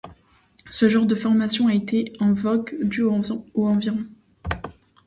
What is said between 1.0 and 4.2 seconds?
de formation a été en vogue du au environ.